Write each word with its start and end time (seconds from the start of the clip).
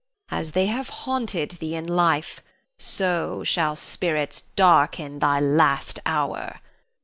As 0.31 0.53
they 0.53 0.65
have 0.65 0.89
haunted 0.89 1.51
thee 1.59 1.75
in 1.75 1.85
life, 1.87 2.41
so 2.75 3.43
shall 3.43 3.75
spirits 3.75 4.41
darken 4.55 5.19
thy 5.19 5.39
last 5.39 5.99
hour. 6.07 6.59